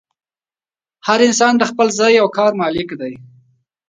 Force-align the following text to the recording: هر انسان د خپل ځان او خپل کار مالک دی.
هر 1.07 1.19
انسان 1.27 1.53
د 1.57 1.63
خپل 1.71 1.87
ځان 1.97 2.13
او 2.21 2.27
خپل 2.29 2.35
کار 2.37 2.51
مالک 2.61 2.89
دی. 3.01 3.13